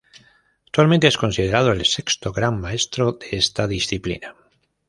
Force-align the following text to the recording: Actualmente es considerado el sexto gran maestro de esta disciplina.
Actualmente 0.65 1.05
es 1.07 1.15
considerado 1.19 1.71
el 1.73 1.85
sexto 1.85 2.31
gran 2.33 2.59
maestro 2.59 3.13
de 3.19 3.37
esta 3.37 3.67
disciplina. 3.67 4.35